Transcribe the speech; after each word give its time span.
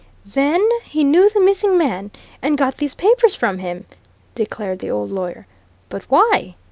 "Then 0.25 0.67
he 0.85 1.03
knew 1.03 1.29
the 1.29 1.39
missing 1.39 1.77
man, 1.77 2.09
and 2.41 2.57
got 2.57 2.77
these 2.77 2.95
papers 2.95 3.35
from 3.35 3.59
him!" 3.59 3.85
declared 4.33 4.79
the 4.79 4.89
old 4.89 5.11
lawyer. 5.11 5.45
"But 5.89 6.05
why? 6.09 6.55